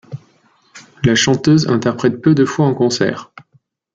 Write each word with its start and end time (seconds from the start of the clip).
La 1.03 1.13
chanteuse 1.13 1.67
interprète 1.67 2.23
peu 2.23 2.33
de 2.33 2.43
fois 2.43 2.65
en 2.65 2.73
concert. 2.73 3.31